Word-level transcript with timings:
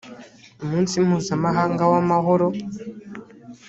umunsi 0.63 0.93
mpuzamahanga 1.05 1.83
w 1.91 1.93
amahoro 2.01 2.47